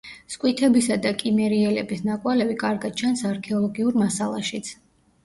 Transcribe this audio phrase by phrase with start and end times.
[0.35, 4.73] სკვითებისა და კიმერიელების ნაკვალევი კარგად ჩანს არქეოლოგიურ მასალაშიც.